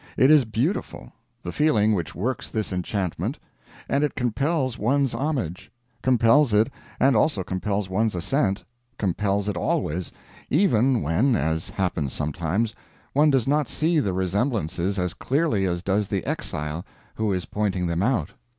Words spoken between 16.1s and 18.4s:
exile who is pointing them out.